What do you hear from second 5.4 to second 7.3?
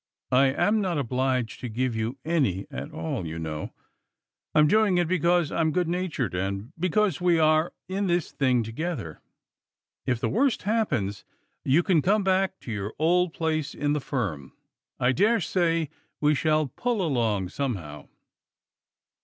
I am good natured and because